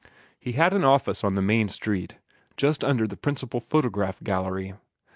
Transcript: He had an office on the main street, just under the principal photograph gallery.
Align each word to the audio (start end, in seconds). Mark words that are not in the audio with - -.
He 0.39 0.53
had 0.53 0.73
an 0.73 0.83
office 0.83 1.23
on 1.23 1.35
the 1.35 1.43
main 1.43 1.69
street, 1.69 2.17
just 2.57 2.83
under 2.83 3.05
the 3.05 3.15
principal 3.15 3.59
photograph 3.59 4.19
gallery. 4.23 4.73